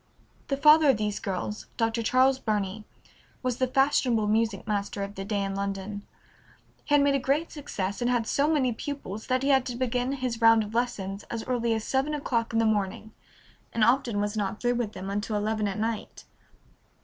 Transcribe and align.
The 0.47 0.57
father 0.57 0.89
of 0.89 0.97
these 0.97 1.19
girls, 1.19 1.67
Dr. 1.77 2.01
Charles 2.01 2.39
Burney, 2.39 2.85
was 3.43 3.57
the 3.57 3.67
fashionable 3.67 4.25
music 4.25 4.65
master 4.65 5.03
of 5.03 5.13
the 5.13 5.23
day 5.23 5.43
in 5.43 5.53
London. 5.53 6.07
He 6.85 6.95
had 6.95 7.03
made 7.03 7.13
a 7.13 7.19
great 7.19 7.51
success, 7.51 8.01
and 8.01 8.09
had 8.09 8.25
so 8.25 8.51
many 8.51 8.73
pupils 8.73 9.27
that 9.27 9.43
he 9.43 9.49
had 9.49 9.63
to 9.67 9.75
begin 9.75 10.13
his 10.13 10.41
round 10.41 10.63
of 10.63 10.73
lessons 10.73 11.23
as 11.29 11.43
early 11.45 11.75
as 11.75 11.83
seven 11.83 12.15
o'clock 12.15 12.51
in 12.51 12.57
the 12.57 12.65
morning, 12.65 13.11
and 13.73 13.83
often 13.83 14.19
was 14.19 14.35
not 14.35 14.59
through 14.59 14.73
with 14.73 14.93
them 14.93 15.11
until 15.11 15.35
eleven 15.35 15.67
at 15.67 15.77
night. 15.77 16.23